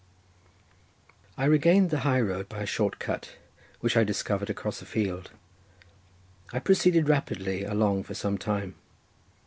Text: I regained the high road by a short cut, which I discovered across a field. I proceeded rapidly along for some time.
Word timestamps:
I 1.37 1.45
regained 1.45 1.91
the 1.91 1.99
high 1.99 2.21
road 2.21 2.49
by 2.49 2.63
a 2.63 2.65
short 2.65 2.97
cut, 2.97 3.33
which 3.81 3.95
I 3.95 4.03
discovered 4.03 4.49
across 4.49 4.81
a 4.81 4.85
field. 4.87 5.29
I 6.51 6.57
proceeded 6.57 7.07
rapidly 7.07 7.63
along 7.63 8.05
for 8.05 8.15
some 8.15 8.39
time. 8.39 8.73